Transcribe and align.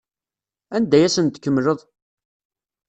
Anda 0.75 0.95
ay 0.97 1.05
asen-tkemmleḍ? 1.07 1.79